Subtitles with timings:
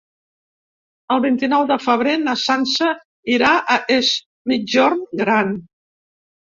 [1.15, 2.89] El vint-i-nou de febrer na Sança
[3.37, 4.13] irà a Es
[4.55, 5.57] Migjorn Gran.